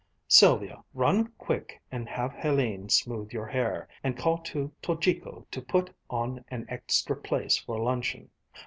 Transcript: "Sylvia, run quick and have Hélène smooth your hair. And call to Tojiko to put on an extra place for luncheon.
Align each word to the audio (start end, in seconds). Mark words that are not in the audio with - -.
"Sylvia, 0.27 0.83
run 0.95 1.27
quick 1.37 1.79
and 1.91 2.09
have 2.09 2.31
Hélène 2.31 2.89
smooth 2.91 3.31
your 3.31 3.45
hair. 3.45 3.87
And 4.03 4.17
call 4.17 4.39
to 4.39 4.71
Tojiko 4.81 5.45
to 5.51 5.61
put 5.61 5.93
on 6.09 6.43
an 6.49 6.65
extra 6.71 7.15
place 7.15 7.59
for 7.59 7.77
luncheon. 7.77 8.31